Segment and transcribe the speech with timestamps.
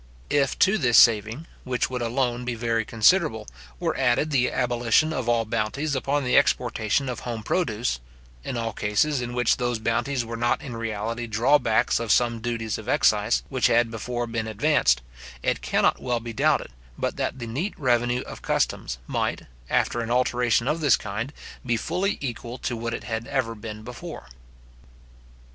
[0.31, 3.47] If to this saving, which would alone be very considerable,
[3.79, 7.99] were added the abolition of all bounties upon the exportation of home produce;
[8.43, 12.79] in all cases in which those bounties were not in reality drawbacks of some duties
[12.79, 15.03] of excise which had before been advanced;
[15.43, 20.09] it cannot well be doubted, but that the neat revenue of customs might, after an
[20.09, 21.31] alteration of this kind,
[21.63, 24.29] be fully equal to what it had ever been before.